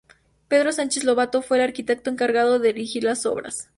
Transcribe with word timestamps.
Pedro 0.47 0.71
Sánchez 0.71 1.03
Lobato 1.03 1.43
fue 1.43 1.57
el 1.57 1.63
arquitecto 1.65 2.09
encargado 2.09 2.57
de 2.57 2.73
dirigir 2.73 3.03
las 3.03 3.27
obras. 3.27 3.69